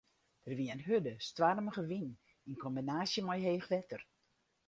Der 0.47 0.57
wie 0.57 0.71
in 0.73 0.81
hurde, 0.87 1.13
stoarmige 1.27 1.83
wyn 1.89 2.09
yn 2.47 2.59
kombinaasje 2.63 3.21
mei 3.25 3.39
heech 3.47 3.67
wetter. 3.75 4.01